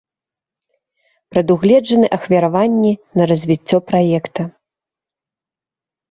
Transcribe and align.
Прадугледжаны 1.33 2.07
ахвяраванні 2.17 2.93
на 3.21 3.27
развіццё 3.33 3.77
праекта. 3.91 4.41